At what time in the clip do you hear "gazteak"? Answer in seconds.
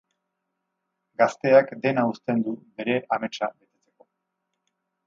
1.23-1.71